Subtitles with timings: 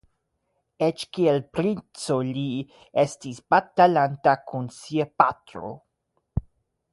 [0.85, 2.45] Eĉ kiel princo li
[3.03, 5.71] estis batalanta kun sia patro.